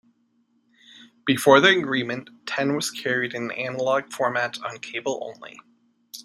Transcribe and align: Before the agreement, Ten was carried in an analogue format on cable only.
Before 1.27 1.59
the 1.59 1.69
agreement, 1.77 2.31
Ten 2.47 2.75
was 2.75 2.89
carried 2.89 3.35
in 3.35 3.51
an 3.51 3.51
analogue 3.51 4.11
format 4.11 4.57
on 4.65 4.79
cable 4.79 5.19
only. 5.35 5.59